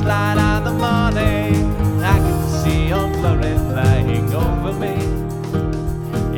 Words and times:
of 0.00 0.64
the 0.64 0.72
morning, 0.72 2.02
I 2.02 2.18
can 2.18 2.48
see 2.48 2.88
your 2.88 3.10
glory 3.12 3.56
flying 3.70 4.34
over 4.34 4.72
me. 4.72 4.94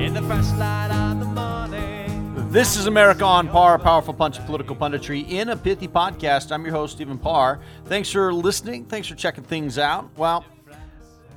In 0.04 0.12
the 0.12 0.22
first 0.22 0.56
light 0.58 0.90
of 0.90 1.20
the 1.20 1.26
morning. 1.26 2.50
This 2.50 2.76
is 2.76 2.86
America 2.86 3.24
on 3.24 3.48
Par, 3.48 3.76
a 3.76 3.78
powerful 3.78 4.12
punch 4.12 4.38
of 4.38 4.46
political 4.46 4.74
punditry 4.74 5.28
in 5.30 5.50
a 5.50 5.56
pithy 5.56 5.88
podcast. 5.88 6.52
I'm 6.52 6.64
your 6.64 6.74
host, 6.74 6.96
Stephen 6.96 7.16
Parr. 7.16 7.60
Thanks 7.86 8.10
for 8.10 8.34
listening. 8.34 8.86
Thanks 8.86 9.08
for 9.08 9.14
checking 9.14 9.44
things 9.44 9.78
out. 9.78 10.10
Well, 10.16 10.44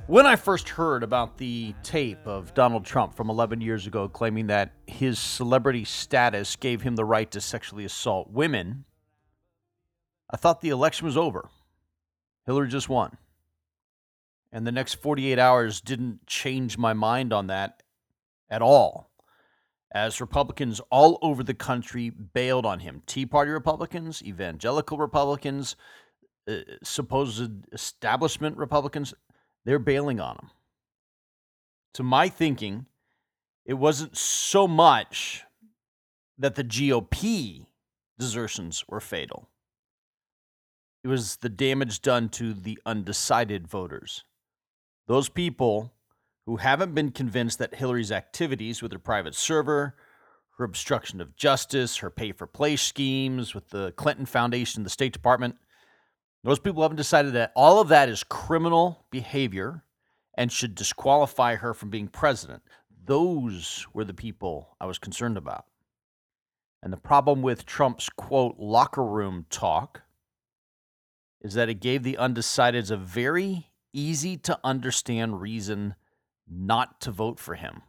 when 0.06 0.26
I 0.26 0.36
first 0.36 0.68
heard 0.68 1.02
about 1.02 1.38
the 1.38 1.74
tape 1.82 2.26
of 2.26 2.52
Donald 2.52 2.84
Trump 2.84 3.14
from 3.14 3.30
11 3.30 3.60
years 3.60 3.86
ago 3.86 4.08
claiming 4.08 4.48
that 4.48 4.72
his 4.86 5.18
celebrity 5.18 5.84
status 5.84 6.56
gave 6.56 6.82
him 6.82 6.96
the 6.96 7.04
right 7.04 7.30
to 7.30 7.40
sexually 7.40 7.84
assault 7.84 8.28
women, 8.30 8.84
I 10.30 10.36
thought 10.36 10.60
the 10.60 10.70
election 10.70 11.06
was 11.06 11.16
over. 11.16 11.48
Hillary 12.48 12.68
just 12.68 12.88
won. 12.88 13.18
And 14.50 14.66
the 14.66 14.72
next 14.72 14.94
48 14.94 15.38
hours 15.38 15.82
didn't 15.82 16.26
change 16.26 16.78
my 16.78 16.94
mind 16.94 17.30
on 17.30 17.48
that 17.48 17.82
at 18.48 18.62
all. 18.62 19.10
As 19.92 20.18
Republicans 20.18 20.80
all 20.88 21.18
over 21.20 21.42
the 21.42 21.52
country 21.52 22.08
bailed 22.08 22.64
on 22.64 22.80
him 22.80 23.02
Tea 23.04 23.26
Party 23.26 23.50
Republicans, 23.50 24.22
evangelical 24.22 24.96
Republicans, 24.96 25.76
uh, 26.48 26.60
supposed 26.82 27.66
establishment 27.74 28.56
Republicans, 28.56 29.12
they're 29.66 29.78
bailing 29.78 30.18
on 30.18 30.36
him. 30.36 30.50
To 31.94 32.02
my 32.02 32.30
thinking, 32.30 32.86
it 33.66 33.74
wasn't 33.74 34.16
so 34.16 34.66
much 34.66 35.44
that 36.38 36.54
the 36.54 36.64
GOP 36.64 37.66
desertions 38.18 38.84
were 38.88 39.00
fatal. 39.00 39.50
It 41.04 41.08
was 41.08 41.36
the 41.36 41.48
damage 41.48 42.02
done 42.02 42.28
to 42.30 42.52
the 42.52 42.78
undecided 42.84 43.68
voters. 43.68 44.24
Those 45.06 45.28
people 45.28 45.94
who 46.46 46.56
haven't 46.56 46.94
been 46.94 47.10
convinced 47.10 47.58
that 47.58 47.74
Hillary's 47.74 48.12
activities 48.12 48.82
with 48.82 48.92
her 48.92 48.98
private 48.98 49.34
server, 49.34 49.94
her 50.56 50.64
obstruction 50.64 51.20
of 51.20 51.36
justice, 51.36 51.98
her 51.98 52.10
pay 52.10 52.32
for 52.32 52.46
play 52.46 52.76
schemes 52.76 53.54
with 53.54 53.68
the 53.68 53.92
Clinton 53.92 54.26
Foundation, 54.26 54.82
the 54.82 54.90
State 54.90 55.12
Department, 55.12 55.56
those 56.44 56.58
people 56.58 56.82
haven't 56.82 56.96
decided 56.96 57.32
that 57.34 57.52
all 57.54 57.80
of 57.80 57.88
that 57.88 58.08
is 58.08 58.24
criminal 58.24 59.04
behavior 59.10 59.84
and 60.34 60.50
should 60.50 60.74
disqualify 60.74 61.56
her 61.56 61.74
from 61.74 61.90
being 61.90 62.08
president. 62.08 62.62
Those 63.04 63.86
were 63.92 64.04
the 64.04 64.14
people 64.14 64.76
I 64.80 64.86
was 64.86 64.98
concerned 64.98 65.36
about. 65.36 65.66
And 66.82 66.92
the 66.92 66.96
problem 66.96 67.42
with 67.42 67.66
Trump's 67.66 68.08
quote 68.08 68.56
locker 68.58 69.04
room 69.04 69.46
talk 69.50 70.02
is 71.40 71.54
that 71.54 71.68
it 71.68 71.80
gave 71.80 72.02
the 72.02 72.16
undecideds 72.20 72.90
a 72.90 72.96
very 72.96 73.70
easy 73.92 74.36
to 74.36 74.58
understand 74.64 75.40
reason 75.40 75.94
not 76.50 77.00
to 77.02 77.10
vote 77.10 77.38
for 77.38 77.54
him. 77.54 77.82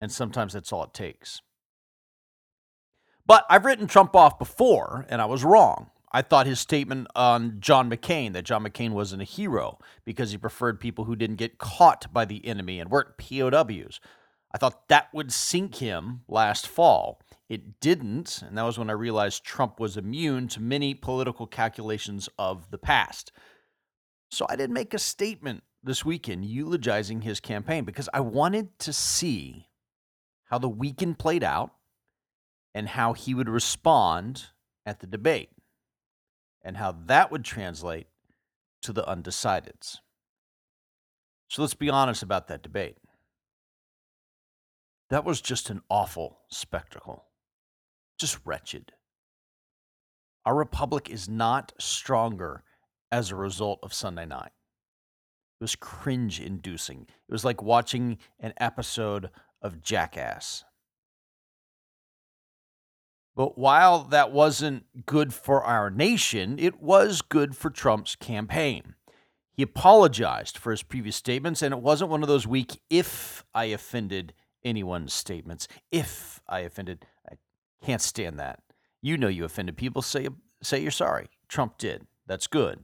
And 0.00 0.10
sometimes 0.10 0.52
that's 0.52 0.72
all 0.72 0.84
it 0.84 0.94
takes. 0.94 1.40
But 3.26 3.44
I've 3.48 3.64
written 3.64 3.86
Trump 3.86 4.16
off 4.16 4.38
before, 4.38 5.06
and 5.08 5.20
I 5.20 5.26
was 5.26 5.44
wrong. 5.44 5.90
I 6.12 6.22
thought 6.22 6.46
his 6.46 6.58
statement 6.58 7.06
on 7.14 7.58
John 7.60 7.88
McCain, 7.88 8.32
that 8.32 8.44
John 8.44 8.64
McCain 8.64 8.90
wasn't 8.90 9.22
a 9.22 9.26
hero 9.26 9.78
because 10.04 10.32
he 10.32 10.38
preferred 10.38 10.80
people 10.80 11.04
who 11.04 11.14
didn't 11.14 11.36
get 11.36 11.58
caught 11.58 12.12
by 12.12 12.24
the 12.24 12.44
enemy 12.44 12.80
and 12.80 12.90
weren't 12.90 13.16
POWs. 13.16 14.00
I 14.52 14.58
thought 14.58 14.88
that 14.88 15.08
would 15.12 15.32
sink 15.32 15.76
him 15.76 16.22
last 16.28 16.66
fall. 16.66 17.20
It 17.48 17.80
didn't, 17.80 18.42
and 18.42 18.58
that 18.58 18.62
was 18.62 18.78
when 18.78 18.90
I 18.90 18.94
realized 18.94 19.44
Trump 19.44 19.78
was 19.78 19.96
immune 19.96 20.48
to 20.48 20.60
many 20.60 20.94
political 20.94 21.46
calculations 21.46 22.28
of 22.38 22.70
the 22.70 22.78
past. 22.78 23.32
So 24.30 24.46
I 24.48 24.56
didn't 24.56 24.74
make 24.74 24.94
a 24.94 24.98
statement 24.98 25.62
this 25.82 26.04
weekend 26.04 26.44
eulogizing 26.44 27.22
his 27.22 27.40
campaign 27.40 27.84
because 27.84 28.08
I 28.12 28.20
wanted 28.20 28.78
to 28.80 28.92
see 28.92 29.68
how 30.44 30.58
the 30.58 30.68
weekend 30.68 31.18
played 31.18 31.44
out 31.44 31.72
and 32.74 32.88
how 32.88 33.12
he 33.12 33.34
would 33.34 33.48
respond 33.48 34.46
at 34.84 35.00
the 35.00 35.06
debate 35.06 35.50
and 36.62 36.76
how 36.76 36.92
that 37.06 37.30
would 37.30 37.44
translate 37.44 38.06
to 38.82 38.92
the 38.92 39.02
undecideds. 39.04 39.98
So 41.48 41.62
let's 41.62 41.74
be 41.74 41.90
honest 41.90 42.22
about 42.22 42.48
that 42.48 42.62
debate. 42.62 42.96
That 45.10 45.24
was 45.24 45.40
just 45.40 45.70
an 45.70 45.82
awful 45.90 46.38
spectacle, 46.48 47.24
just 48.18 48.38
wretched. 48.44 48.92
Our 50.46 50.54
republic 50.54 51.10
is 51.10 51.28
not 51.28 51.72
stronger 51.78 52.62
as 53.10 53.30
a 53.30 53.36
result 53.36 53.80
of 53.82 53.92
Sunday 53.92 54.24
night. 54.24 54.52
It 55.60 55.64
was 55.64 55.74
cringe 55.74 56.40
inducing. 56.40 57.02
It 57.02 57.32
was 57.32 57.44
like 57.44 57.60
watching 57.60 58.18
an 58.38 58.54
episode 58.58 59.30
of 59.60 59.82
Jackass. 59.82 60.64
But 63.34 63.58
while 63.58 64.04
that 64.04 64.32
wasn't 64.32 65.06
good 65.06 65.34
for 65.34 65.62
our 65.64 65.90
nation, 65.90 66.58
it 66.58 66.80
was 66.80 67.20
good 67.20 67.56
for 67.56 67.68
Trump's 67.68 68.14
campaign. 68.14 68.94
He 69.52 69.62
apologized 69.62 70.56
for 70.56 70.70
his 70.70 70.82
previous 70.82 71.16
statements, 71.16 71.62
and 71.62 71.74
it 71.74 71.80
wasn't 71.80 72.10
one 72.10 72.22
of 72.22 72.28
those 72.28 72.46
weak, 72.46 72.80
if 72.88 73.44
I 73.54 73.66
offended 73.66 74.32
anyone's 74.64 75.12
statements. 75.12 75.68
If 75.90 76.40
I 76.48 76.60
offended, 76.60 77.06
I 77.30 77.34
can't 77.84 78.02
stand 78.02 78.38
that. 78.38 78.60
You 79.02 79.16
know 79.16 79.28
you 79.28 79.44
offended 79.44 79.76
people, 79.76 80.02
say, 80.02 80.28
say 80.62 80.80
you're 80.80 80.90
sorry. 80.90 81.28
Trump 81.48 81.78
did. 81.78 82.06
That's 82.26 82.46
good. 82.46 82.80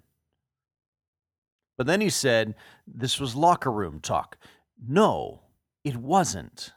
But 1.76 1.86
then 1.86 2.00
he 2.00 2.10
said 2.10 2.54
this 2.86 3.20
was 3.20 3.36
locker 3.36 3.70
room 3.70 4.00
talk. 4.00 4.38
No, 4.86 5.42
it 5.84 5.96
wasn't. 5.96 6.72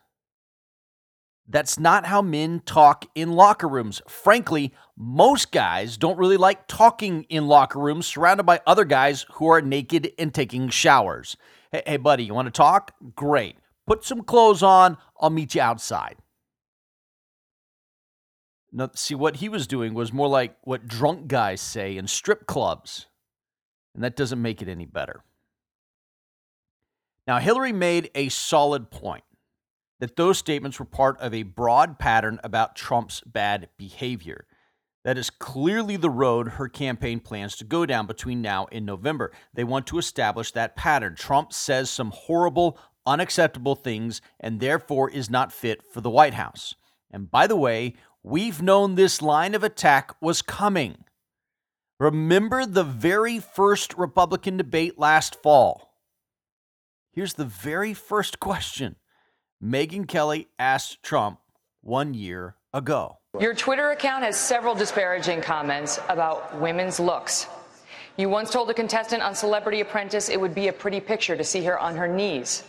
That's 1.52 1.80
not 1.80 2.06
how 2.06 2.22
men 2.22 2.62
talk 2.64 3.06
in 3.16 3.32
locker 3.32 3.68
rooms. 3.68 4.04
Frankly, 4.08 4.72
most 4.96 5.52
guys 5.52 5.98
don't 5.98 6.20
really 6.20 6.38
like 6.38 6.68
talking 6.68 7.24
in 7.24 7.48
locker 7.48 7.80
rooms 7.80 8.06
surrounded 8.06 8.44
by 8.44 8.62
other 8.68 8.86
guys 8.86 9.26
who 9.34 9.48
are 9.48 9.62
naked 9.62 10.12
and 10.20 10.32
taking 10.32 10.70
showers. 10.70 11.38
Hey, 11.72 11.82
hey 11.88 11.98
buddy, 11.98 12.24
you 12.24 12.36
want 12.36 12.46
to 12.46 12.52
talk? 12.52 12.94
Great. 13.16 13.56
Put 13.90 14.06
some 14.06 14.22
clothes 14.22 14.62
on. 14.62 15.00
I'll 15.20 15.32
meet 15.32 15.56
you 15.56 15.62
outside. 15.62 16.18
Now, 18.72 18.92
see, 18.94 19.16
what 19.16 19.38
he 19.38 19.50
was 19.50 19.66
doing 19.66 19.96
was 19.96 20.14
more 20.14 20.28
like 20.28 20.56
what 20.62 20.88
drunk 20.88 21.28
guys 21.28 21.60
say 21.60 21.98
in 21.98 22.06
strip 22.06 22.46
clubs, 22.46 23.08
and 23.96 24.04
that 24.04 24.16
doesn't 24.16 24.40
make 24.40 24.62
it 24.62 24.68
any 24.68 24.86
better. 24.86 25.24
Now, 27.26 27.40
Hillary 27.40 27.74
made 27.74 28.12
a 28.14 28.30
solid 28.30 28.92
point 28.92 29.24
that 30.00 30.16
those 30.16 30.38
statements 30.38 30.78
were 30.78 30.86
part 30.86 31.20
of 31.20 31.34
a 31.34 31.42
broad 31.42 31.98
pattern 31.98 32.40
about 32.44 32.76
Trump's 32.76 33.24
bad 33.26 33.70
behavior. 33.76 34.46
That 35.04 35.18
is 35.18 35.30
clearly 35.30 35.96
the 35.96 36.10
road 36.10 36.50
her 36.50 36.68
campaign 36.68 37.22
plans 37.22 37.56
to 37.58 37.64
go 37.64 37.86
down 37.86 38.06
between 38.06 38.42
now 38.42 38.68
and 38.72 38.86
November. 38.86 39.32
They 39.54 39.64
want 39.64 39.88
to 39.88 39.98
establish 39.98 40.52
that 40.52 40.76
pattern. 40.76 41.16
Trump 41.16 41.54
says 41.54 41.90
some 41.90 42.12
horrible, 42.12 42.78
unacceptable 43.06 43.76
things 43.76 44.22
and 44.40 44.60
therefore 44.60 45.10
is 45.10 45.30
not 45.30 45.52
fit 45.52 45.82
for 45.92 46.02
the 46.02 46.10
White 46.10 46.34
House. 46.34 46.76
And 47.12 47.30
by 47.30 47.48
the 47.48 47.56
way, 47.56 47.96
we've 48.24 48.62
known 48.62 48.96
this 48.96 49.22
line 49.22 49.56
of 49.56 49.64
attack 49.64 50.16
was 50.22 50.42
coming. 50.42 51.04
Remember 52.00 52.66
the 52.66 52.84
very 52.84 53.40
first 53.40 53.98
Republican 53.98 54.58
debate 54.58 54.98
last 54.98 55.36
fall? 55.36 55.94
Here's 57.12 57.34
the 57.34 57.46
very 57.46 57.94
first 57.94 58.40
question 58.40 58.96
Megyn 59.62 60.08
Kelly 60.08 60.48
asked 60.58 61.04
Trump 61.04 61.40
one 61.82 62.14
year 62.14 62.56
ago. 62.74 63.18
Your 63.40 63.54
Twitter 63.54 63.92
account 63.92 64.24
has 64.24 64.38
several 64.38 64.74
disparaging 64.74 65.42
comments 65.42 66.00
about 66.08 66.60
women's 66.60 67.00
looks. 67.00 67.48
You 68.18 68.30
once 68.30 68.52
told 68.52 68.70
a 68.70 68.74
contestant 68.74 69.22
on 69.22 69.36
Celebrity 69.36 69.82
Apprentice 69.82 70.30
it 70.30 70.40
would 70.40 70.56
be 70.56 70.68
a 70.68 70.74
pretty 70.74 71.00
picture 71.00 71.36
to 71.36 71.44
see 71.44 71.64
her 71.64 71.78
on 71.78 71.96
her 71.96 72.08
knees. 72.08 72.64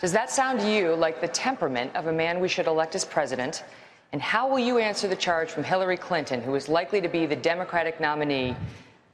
Does 0.00 0.12
that 0.12 0.30
sound 0.30 0.60
to 0.60 0.70
you 0.70 0.94
like 0.94 1.20
the 1.20 1.26
temperament 1.26 1.94
of 1.96 2.06
a 2.06 2.12
man 2.12 2.38
we 2.38 2.48
should 2.48 2.68
elect 2.68 2.94
as 2.94 3.04
president? 3.04 3.64
And 4.12 4.22
how 4.22 4.48
will 4.48 4.60
you 4.60 4.78
answer 4.78 5.08
the 5.08 5.16
charge 5.16 5.50
from 5.50 5.64
Hillary 5.64 5.96
Clinton, 5.96 6.40
who 6.40 6.54
is 6.54 6.68
likely 6.68 7.00
to 7.00 7.08
be 7.08 7.26
the 7.26 7.34
Democratic 7.34 8.00
nominee, 8.00 8.54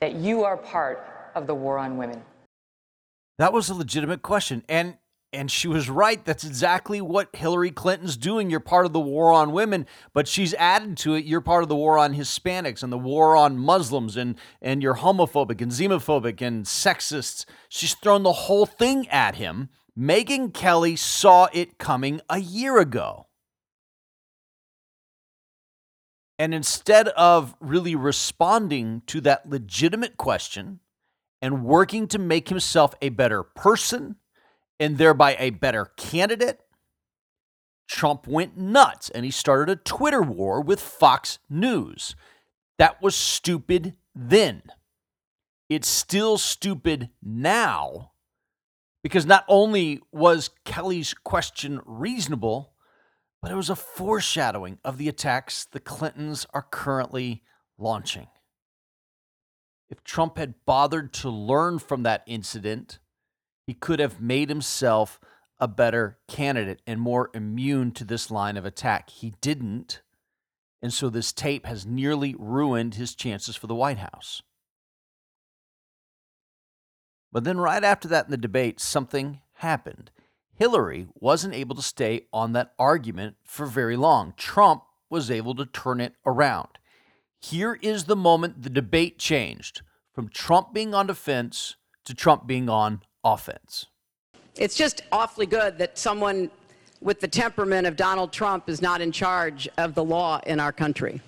that 0.00 0.16
you 0.16 0.44
are 0.44 0.58
part 0.58 1.32
of 1.34 1.46
the 1.46 1.54
war 1.54 1.78
on 1.78 1.96
women? 1.96 2.22
That 3.38 3.52
was 3.52 3.70
a 3.70 3.74
legitimate 3.74 4.20
question. 4.22 4.62
And 4.68 4.98
and 5.32 5.50
she 5.50 5.66
was 5.66 5.90
right. 5.90 6.24
That's 6.24 6.44
exactly 6.44 7.00
what 7.00 7.34
Hillary 7.34 7.72
Clinton's 7.72 8.16
doing. 8.16 8.50
You're 8.50 8.60
part 8.60 8.86
of 8.86 8.92
the 8.92 9.00
war 9.00 9.32
on 9.32 9.50
women, 9.50 9.84
but 10.12 10.28
she's 10.28 10.54
added 10.54 10.96
to 10.98 11.14
it. 11.14 11.24
You're 11.24 11.40
part 11.40 11.64
of 11.64 11.68
the 11.68 11.74
war 11.74 11.98
on 11.98 12.14
Hispanics 12.14 12.84
and 12.84 12.92
the 12.92 12.98
war 12.98 13.36
on 13.36 13.58
Muslims, 13.58 14.16
and 14.16 14.36
and 14.62 14.82
you're 14.82 14.96
homophobic 14.96 15.60
and 15.60 15.72
xenophobic 15.72 16.40
and 16.40 16.66
sexist. 16.66 17.46
She's 17.68 17.94
thrown 17.94 18.22
the 18.22 18.32
whole 18.32 18.66
thing 18.66 19.08
at 19.08 19.36
him. 19.36 19.70
Megyn 19.98 20.52
Kelly 20.52 20.96
saw 20.96 21.48
it 21.52 21.78
coming 21.78 22.20
a 22.28 22.38
year 22.38 22.78
ago. 22.78 23.28
And 26.36 26.52
instead 26.52 27.08
of 27.08 27.54
really 27.60 27.94
responding 27.94 29.02
to 29.06 29.20
that 29.20 29.48
legitimate 29.48 30.16
question 30.16 30.80
and 31.40 31.64
working 31.64 32.08
to 32.08 32.18
make 32.18 32.48
himself 32.48 32.94
a 33.00 33.10
better 33.10 33.44
person 33.44 34.16
and 34.80 34.98
thereby 34.98 35.36
a 35.38 35.50
better 35.50 35.92
candidate, 35.96 36.60
Trump 37.86 38.26
went 38.26 38.56
nuts 38.56 39.10
and 39.10 39.24
he 39.24 39.30
started 39.30 39.70
a 39.70 39.76
Twitter 39.76 40.22
war 40.22 40.60
with 40.60 40.80
Fox 40.80 41.38
News. 41.48 42.16
That 42.78 43.00
was 43.00 43.14
stupid 43.14 43.94
then. 44.12 44.62
It's 45.68 45.88
still 45.88 46.36
stupid 46.36 47.10
now 47.22 48.10
because 49.04 49.26
not 49.26 49.44
only 49.48 50.00
was 50.12 50.48
Kelly's 50.64 51.12
question 51.12 51.82
reasonable, 51.84 52.72
but 53.42 53.52
it 53.52 53.54
was 53.54 53.68
a 53.68 53.76
foreshadowing 53.76 54.78
of 54.82 54.96
the 54.96 55.10
attacks 55.10 55.66
the 55.66 55.78
Clintons 55.78 56.46
are 56.54 56.66
currently 56.70 57.42
launching. 57.76 58.28
If 59.90 60.02
Trump 60.04 60.38
had 60.38 60.54
bothered 60.64 61.12
to 61.14 61.28
learn 61.28 61.80
from 61.80 62.02
that 62.04 62.24
incident, 62.26 62.98
he 63.66 63.74
could 63.74 64.00
have 64.00 64.22
made 64.22 64.48
himself 64.48 65.20
a 65.60 65.68
better 65.68 66.16
candidate 66.26 66.80
and 66.86 66.98
more 66.98 67.30
immune 67.34 67.92
to 67.92 68.04
this 68.04 68.30
line 68.30 68.56
of 68.56 68.64
attack. 68.64 69.10
He 69.10 69.34
didn't. 69.42 70.00
And 70.80 70.94
so 70.94 71.10
this 71.10 71.30
tape 71.30 71.66
has 71.66 71.84
nearly 71.84 72.34
ruined 72.38 72.94
his 72.94 73.14
chances 73.14 73.54
for 73.54 73.66
the 73.66 73.74
White 73.74 73.98
House. 73.98 74.40
But 77.34 77.42
then, 77.42 77.58
right 77.58 77.82
after 77.82 78.06
that 78.08 78.26
in 78.26 78.30
the 78.30 78.36
debate, 78.36 78.78
something 78.78 79.40
happened. 79.54 80.12
Hillary 80.54 81.08
wasn't 81.16 81.54
able 81.54 81.74
to 81.74 81.82
stay 81.82 82.26
on 82.32 82.52
that 82.52 82.72
argument 82.78 83.34
for 83.42 83.66
very 83.66 83.96
long. 83.96 84.34
Trump 84.36 84.84
was 85.10 85.32
able 85.32 85.56
to 85.56 85.66
turn 85.66 86.00
it 86.00 86.14
around. 86.24 86.68
Here 87.40 87.76
is 87.82 88.04
the 88.04 88.14
moment 88.14 88.62
the 88.62 88.70
debate 88.70 89.18
changed 89.18 89.82
from 90.12 90.28
Trump 90.28 90.72
being 90.72 90.94
on 90.94 91.08
defense 91.08 91.74
to 92.04 92.14
Trump 92.14 92.46
being 92.46 92.68
on 92.68 93.02
offense. 93.24 93.86
It's 94.54 94.76
just 94.76 95.02
awfully 95.10 95.46
good 95.46 95.76
that 95.78 95.98
someone 95.98 96.52
with 97.00 97.18
the 97.18 97.26
temperament 97.26 97.88
of 97.88 97.96
Donald 97.96 98.32
Trump 98.32 98.68
is 98.68 98.80
not 98.80 99.00
in 99.00 99.10
charge 99.10 99.68
of 99.76 99.96
the 99.96 100.04
law 100.04 100.40
in 100.46 100.60
our 100.60 100.72
country. 100.72 101.20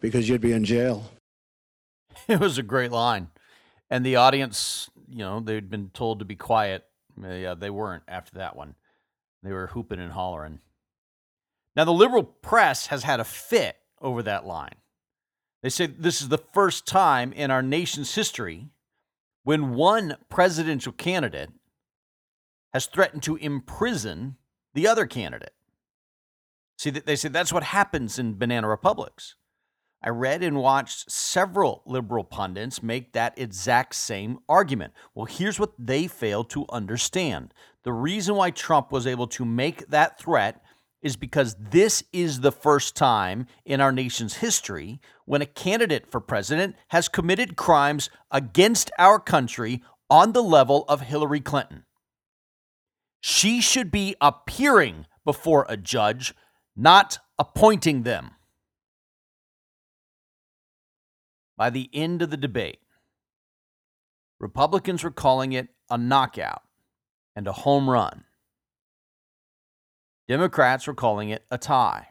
Because 0.00 0.28
you'd 0.28 0.42
be 0.42 0.52
in 0.52 0.66
jail. 0.66 1.10
It 2.28 2.40
was 2.40 2.58
a 2.58 2.62
great 2.62 2.90
line. 2.90 3.28
And 3.88 4.04
the 4.04 4.16
audience, 4.16 4.90
you 5.08 5.18
know, 5.18 5.40
they'd 5.40 5.70
been 5.70 5.90
told 5.90 6.18
to 6.18 6.24
be 6.24 6.36
quiet 6.36 6.84
uh, 7.22 7.28
yeah, 7.28 7.54
they 7.54 7.70
weren't 7.70 8.02
after 8.08 8.38
that 8.38 8.56
one. 8.56 8.74
They 9.42 9.52
were 9.52 9.68
hooping 9.68 10.00
and 10.00 10.12
hollering. 10.12 10.60
Now, 11.74 11.84
the 11.84 11.92
liberal 11.92 12.24
press 12.24 12.86
has 12.86 13.02
had 13.02 13.20
a 13.20 13.24
fit 13.24 13.76
over 14.00 14.22
that 14.22 14.46
line. 14.46 14.74
They 15.62 15.68
say 15.68 15.86
this 15.86 16.20
is 16.20 16.28
the 16.28 16.38
first 16.38 16.86
time 16.86 17.32
in 17.32 17.50
our 17.50 17.62
nation's 17.62 18.14
history 18.14 18.68
when 19.42 19.74
one 19.74 20.16
presidential 20.28 20.92
candidate 20.92 21.50
has 22.72 22.86
threatened 22.86 23.22
to 23.24 23.36
imprison 23.36 24.36
the 24.74 24.86
other 24.86 25.06
candidate. 25.06 25.54
See, 26.78 26.90
they 26.90 27.16
say 27.16 27.28
that's 27.28 27.52
what 27.52 27.62
happens 27.62 28.18
in 28.18 28.36
banana 28.36 28.68
republics. 28.68 29.36
I 30.02 30.10
read 30.10 30.42
and 30.42 30.58
watched 30.58 31.10
several 31.10 31.82
liberal 31.86 32.24
pundits 32.24 32.82
make 32.82 33.12
that 33.12 33.38
exact 33.38 33.94
same 33.94 34.38
argument. 34.48 34.92
Well, 35.14 35.26
here's 35.26 35.58
what 35.58 35.72
they 35.78 36.06
failed 36.06 36.50
to 36.50 36.66
understand. 36.70 37.52
The 37.82 37.92
reason 37.92 38.36
why 38.36 38.50
Trump 38.50 38.92
was 38.92 39.06
able 39.06 39.26
to 39.28 39.44
make 39.44 39.88
that 39.88 40.18
threat 40.18 40.62
is 41.02 41.16
because 41.16 41.56
this 41.58 42.02
is 42.12 42.40
the 42.40 42.52
first 42.52 42.96
time 42.96 43.46
in 43.64 43.80
our 43.80 43.92
nation's 43.92 44.34
history 44.34 45.00
when 45.24 45.42
a 45.42 45.46
candidate 45.46 46.10
for 46.10 46.20
president 46.20 46.74
has 46.88 47.08
committed 47.08 47.56
crimes 47.56 48.10
against 48.30 48.90
our 48.98 49.18
country 49.18 49.82
on 50.10 50.32
the 50.32 50.42
level 50.42 50.84
of 50.88 51.02
Hillary 51.02 51.40
Clinton. 51.40 51.84
She 53.20 53.60
should 53.60 53.90
be 53.90 54.14
appearing 54.20 55.06
before 55.24 55.66
a 55.68 55.76
judge, 55.76 56.34
not 56.76 57.18
appointing 57.38 58.02
them. 58.02 58.35
By 61.56 61.70
the 61.70 61.88
end 61.92 62.22
of 62.22 62.30
the 62.30 62.36
debate, 62.36 62.80
Republicans 64.38 65.02
were 65.02 65.10
calling 65.10 65.52
it 65.52 65.68
a 65.88 65.96
knockout 65.96 66.62
and 67.34 67.46
a 67.46 67.52
home 67.52 67.88
run. 67.88 68.24
Democrats 70.28 70.86
were 70.86 70.94
calling 70.94 71.30
it 71.30 71.44
a 71.50 71.56
tie. 71.56 72.08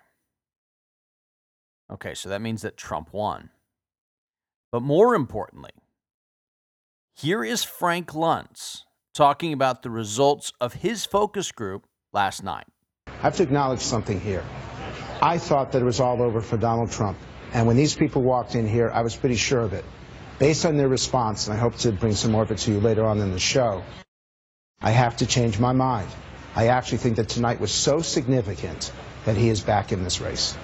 Okay, 1.92 2.14
so 2.16 2.30
that 2.30 2.42
means 2.42 2.64
that 2.64 2.78
Trump 2.78 3.14
won. 3.14 3.50
But 4.72 4.82
more 4.82 5.14
importantly, 5.14 5.72
here 7.14 7.44
is 7.44 7.64
Frank 7.64 8.14
Luntz 8.14 8.82
talking 9.14 9.54
about 9.54 9.84
the 9.84 9.90
results 9.90 10.52
of 10.60 10.74
his 10.74 11.06
focus 11.06 11.52
group 11.52 11.86
last 12.12 12.44
night. 12.44 12.66
I 13.08 13.12
have 13.22 13.36
to 13.38 13.44
acknowledge 13.44 13.80
something 13.80 14.20
here. 14.20 14.44
I 15.22 15.38
thought 15.38 15.72
that 15.72 15.82
it 15.82 15.86
was 15.86 16.00
all 16.00 16.22
over 16.22 16.42
for 16.42 16.58
Donald 16.58 16.92
Trump. 16.92 17.18
And 17.56 17.66
when 17.68 17.78
these 17.78 17.96
people 17.96 18.22
walked 18.22 18.54
in 18.56 18.68
here, 18.68 18.92
I 18.94 19.02
was 19.02 19.16
pretty 19.16 19.38
sure 19.38 19.62
of 19.62 19.72
it. 19.72 19.86
Based 20.40 20.66
on 20.66 20.75
their 20.75 20.90
response, 20.90 21.48
and 21.48 21.56
I 21.56 21.57
hope 21.57 21.78
to 21.78 21.94
bring 21.94 22.13
some 22.13 22.34
more 22.34 22.44
of 22.44 22.52
it 22.52 22.57
to 22.57 22.72
you 22.72 22.81
later 22.81 23.06
on 23.06 23.22
in 23.22 23.31
the 23.31 23.40
show, 23.40 23.81
I 24.81 24.92
have 24.92 25.16
to 25.18 25.25
change 25.25 25.57
my 25.57 25.72
mind. 25.72 26.10
I 26.54 26.68
actually 26.68 26.98
think 26.98 27.16
that 27.16 27.30
tonight 27.30 27.62
was 27.62 27.72
so 27.72 28.02
significant 28.02 28.92
that 29.24 29.38
he 29.38 29.48
is 29.48 29.62
back 29.62 29.94
in 29.94 30.04
this 30.04 30.19
race. 30.19 30.57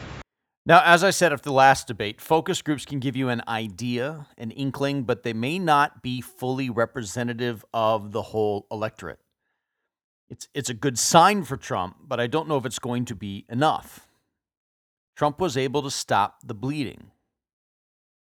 Now, 0.65 0.81
as 0.83 1.01
I 1.01 1.11
said 1.11 1.31
after 1.31 1.45
the 1.45 1.53
last 1.53 1.87
debate, 1.87 2.19
focus 2.19 2.61
groups 2.61 2.83
can 2.83 2.99
give 2.99 3.15
you 3.15 3.29
an 3.29 3.41
idea, 3.47 4.27
an 4.37 4.51
inkling, 4.51 5.03
but 5.03 5.23
they 5.23 5.31
may 5.31 5.59
not 5.59 6.03
be 6.03 6.19
fully 6.19 6.69
representative 6.69 7.63
of 7.73 8.11
the 8.11 8.21
whole 8.21 8.67
electorate. 8.69 9.21
It's, 10.29 10.49
it's 10.53 10.69
a 10.69 10.73
good 10.73 10.99
sign 10.99 11.43
for 11.43 11.55
Trump, 11.55 11.95
but 12.05 12.19
I 12.19 12.27
don't 12.27 12.49
know 12.49 12.57
if 12.57 12.65
it's 12.65 12.79
going 12.79 13.05
to 13.05 13.15
be 13.15 13.45
enough. 13.47 14.09
Trump 15.15 15.39
was 15.39 15.57
able 15.57 15.81
to 15.83 15.91
stop 15.91 16.39
the 16.43 16.53
bleeding. 16.53 17.11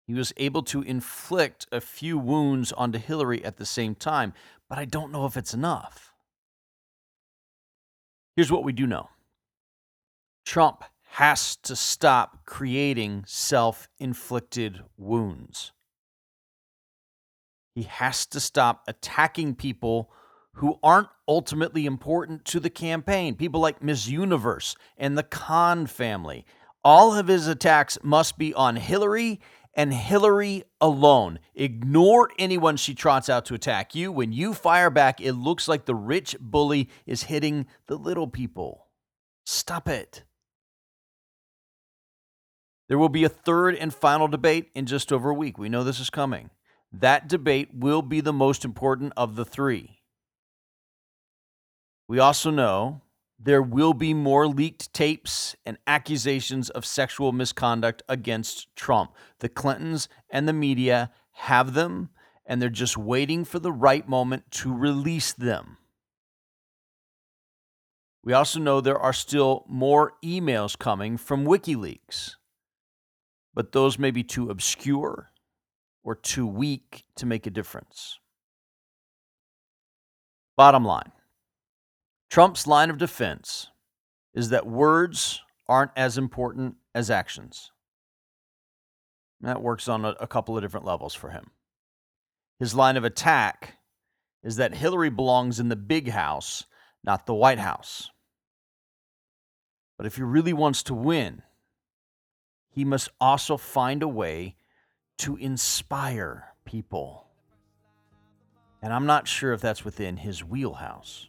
He 0.07 0.15
was 0.15 0.33
able 0.39 0.63
to 0.65 0.83
inflict 0.83 1.67
a 1.71 1.81
few 1.81 2.19
wounds 2.19 2.73
onto 2.73 2.99
Hillary 2.99 3.45
at 3.45 3.59
the 3.59 3.67
same 3.67 3.95
time, 3.95 4.33
but 4.69 4.79
I 4.79 4.87
don't 4.87 5.13
know 5.13 5.27
if 5.27 5.37
it's 5.37 5.53
enough. 5.53 6.15
Here's 8.37 8.51
what 8.51 8.65
we 8.65 8.73
do 8.73 8.87
know 8.87 9.11
Trump 10.47 10.85
has 11.13 11.57
to 11.57 11.77
stop 11.77 12.47
creating 12.47 13.25
self 13.27 13.89
inflicted 13.99 14.81
wounds. 14.97 15.73
He 17.75 17.83
has 17.83 18.25
to 18.27 18.41
stop 18.41 18.85
attacking 18.89 19.57
people 19.57 20.11
who 20.55 20.79
aren't 20.83 21.09
ultimately 21.29 21.87
important 21.87 22.45
to 22.47 22.61
the 22.61 22.71
campaign. 22.71 23.37
People 23.37 23.61
like 23.61 23.83
Miss 23.83 24.09
Universe 24.09 24.75
and 24.97 25.17
the 25.17 25.23
Khan 25.23 25.87
family 25.87 26.45
all 26.89 27.13
of 27.13 27.27
his 27.29 27.47
attacks 27.47 27.99
must 28.03 28.39
be 28.39 28.55
on 28.55 28.77
Hillary 28.77 29.41
and 29.75 29.93
Hillary 29.93 30.65
alone. 30.81 31.39
Ignore 31.55 32.31
anyone 32.39 32.79
she 32.79 32.95
trots 32.95 33.29
out 33.29 33.45
to 33.45 33.55
attack 33.55 33.95
you. 33.95 34.11
When 34.11 34.33
you 34.33 34.55
fire 34.55 34.89
back, 34.89 35.21
it 35.21 35.35
looks 35.35 35.69
like 35.69 35.85
the 35.85 35.95
rich 35.95 36.35
bully 36.41 36.89
is 37.05 37.25
hitting 37.25 37.67
the 37.89 37.97
little 37.97 38.27
people. 38.27 38.87
Stop 39.45 39.87
it. 39.87 40.25
There 42.89 42.97
will 42.97 43.11
be 43.11 43.25
a 43.25 43.29
third 43.29 43.75
and 43.75 43.93
final 43.93 44.27
debate 44.27 44.71
in 44.75 44.87
just 44.87 45.13
over 45.13 45.29
a 45.29 45.35
week. 45.35 45.59
We 45.59 45.69
know 45.69 45.85
this 45.85 46.01
is 46.01 46.09
coming. 46.09 46.49
That 46.91 47.29
debate 47.29 47.69
will 47.75 48.01
be 48.01 48.23
the 48.23 48.33
most 48.33 48.65
important 48.65 49.13
of 49.15 49.37
the 49.37 49.45
three. 49.45 49.99
We 52.09 52.19
also 52.19 52.51
know 52.51 53.03
there 53.39 53.63
will 53.63 53.95
be 53.95 54.13
more 54.13 54.49
leaked 54.49 54.93
tapes 54.93 55.55
and 55.65 55.79
accusations 55.87 56.71
of 56.71 56.85
sexual 56.85 57.31
misconduct 57.33 58.03
against 58.09 58.75
Trump. 58.75 59.13
The 59.39 59.49
Clintons 59.49 60.09
and 60.29 60.49
the 60.49 60.53
media 60.53 61.13
have 61.33 61.75
them, 61.75 62.11
and 62.45 62.61
they're 62.61 62.69
just 62.69 62.97
waiting 62.97 63.45
for 63.45 63.61
the 63.61 63.71
right 63.73 64.09
moment 64.09 64.51
to 64.51 64.75
release 64.75 65.33
them. 65.33 65.77
We 68.25 68.33
also 68.33 68.59
know 68.59 68.81
there 68.81 68.99
are 68.99 69.13
still 69.13 69.65
more 69.69 70.15
emails 70.25 70.77
coming 70.77 71.17
from 71.17 71.47
WikiLeaks, 71.47 72.35
but 73.55 73.71
those 73.71 73.99
may 73.99 74.11
be 74.11 74.25
too 74.25 74.51
obscure 74.51 75.31
or 76.03 76.17
too 76.17 76.47
weak 76.47 77.05
to 77.17 77.25
make 77.25 77.47
a 77.47 77.51
difference. 77.51 78.19
Bottom 80.57 80.85
line 80.85 81.13
Trump's 82.29 82.67
line 82.67 82.91
of 82.91 82.99
defense 82.99 83.69
is 84.35 84.51
that 84.51 84.67
words 84.67 85.41
aren't 85.69 85.93
as 85.97 86.19
important 86.19 86.77
as 86.95 87.11
actions. 87.11 87.73
that 89.41 89.63
works 89.63 89.89
on 89.89 90.05
a, 90.05 90.15
a 90.21 90.27
couple 90.27 90.57
of 90.57 90.63
different 90.63 90.87
levels 90.87 91.15
for 91.15 91.31
him. 91.31 91.51
His 92.59 92.75
line 92.75 92.97
of 92.97 93.05
attack 93.05 93.79
is 94.43 94.57
that 94.57 94.75
Hillary 94.75 95.11
belongs 95.11 95.61
in 95.61 95.69
the 95.69 95.77
big 95.77 96.11
house, 96.11 96.65
not 97.05 97.27
the 97.27 97.35
White 97.35 97.59
House. 97.59 98.11
But 99.97 100.07
if 100.07 100.17
he 100.17 100.23
really 100.23 100.53
wants 100.53 100.83
to 100.85 100.95
win, 100.95 101.43
he 102.71 102.85
must 102.85 103.11
also 103.21 103.57
find 103.57 104.03
a 104.03 104.09
way 104.09 104.57
to 105.19 105.37
inspire 105.37 106.55
people. 106.65 107.27
And 108.83 108.93
I'm 108.93 109.07
not 109.07 109.27
sure 109.27 109.53
if 109.53 109.61
that's 109.61 109.85
within 109.85 110.19
his 110.19 110.45
wheelhouse. 110.45 111.29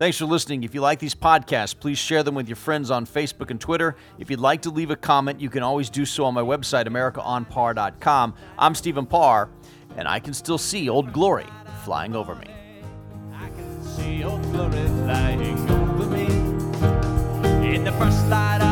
Thanks 0.00 0.16
for 0.16 0.24
listening. 0.24 0.64
If 0.64 0.74
you 0.74 0.80
like 0.80 0.98
these 0.98 1.14
podcasts, 1.14 1.78
please 1.78 1.98
share 1.98 2.22
them 2.22 2.34
with 2.34 2.48
your 2.48 2.56
friends 2.56 2.90
on 2.90 3.04
Facebook 3.04 3.50
and 3.50 3.60
Twitter. 3.60 3.96
If 4.18 4.30
you'd 4.30 4.40
like 4.40 4.62
to 4.62 4.70
leave 4.70 4.90
a 4.90 4.96
comment, 4.96 5.42
you 5.42 5.50
can 5.50 5.62
always 5.62 5.90
do 5.90 6.06
so 6.06 6.24
on 6.24 6.32
my 6.32 6.40
website, 6.40 6.86
AmericaOnPar.com. 6.86 8.34
I'm 8.58 8.74
Stephen 8.74 9.04
Parr, 9.04 9.50
and 9.98 10.08
I 10.08 10.18
can 10.18 10.32
still 10.32 10.56
see 10.56 10.88
Old 10.88 11.12
Glory 11.12 11.44
flying 11.84 12.16
over 12.16 12.34
me. 12.34 12.46
I 13.34 13.50
can 13.50 13.82
see 13.82 14.24
old 14.24 14.42
glory 14.52 14.86
flying 15.04 15.70
over 15.70 16.06
me 16.06 16.24
in 17.74 17.84
the 17.84 17.92
first 17.92 18.26
light. 18.28 18.69